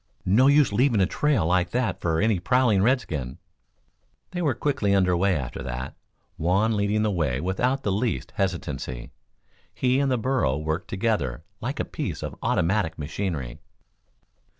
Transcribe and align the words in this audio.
"No 0.25 0.47
use 0.47 0.73
leaving 0.73 0.99
a 0.99 1.05
trail 1.05 1.45
like 1.45 1.69
that 1.69 2.01
for 2.01 2.19
any 2.19 2.39
prowling 2.39 2.81
redskin." 2.81 3.37
They 4.31 4.41
were 4.41 4.55
quickly 4.55 4.95
under 4.95 5.15
way 5.15 5.35
after 5.35 5.61
that, 5.61 5.95
Juan 6.39 6.75
leading 6.75 7.03
the 7.03 7.11
way 7.11 7.39
without 7.39 7.83
the 7.83 7.91
least 7.91 8.31
hesitancy. 8.37 9.11
He 9.75 9.99
and 9.99 10.11
the 10.11 10.17
burro 10.17 10.57
worked 10.57 10.87
together 10.87 11.43
like 11.61 11.79
a 11.79 11.85
piece 11.85 12.23
of 12.23 12.35
automatic 12.41 12.97
machinery. 12.97 13.59